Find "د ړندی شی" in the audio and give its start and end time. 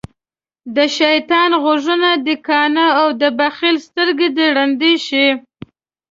4.37-5.27